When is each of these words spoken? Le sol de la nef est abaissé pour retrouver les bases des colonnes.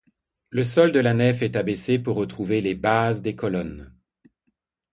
Le 0.49 0.63
sol 0.63 0.91
de 0.93 0.99
la 0.99 1.13
nef 1.13 1.43
est 1.43 1.55
abaissé 1.55 1.99
pour 1.99 2.15
retrouver 2.17 2.59
les 2.59 2.73
bases 2.73 3.21
des 3.21 3.35
colonnes. 3.35 3.93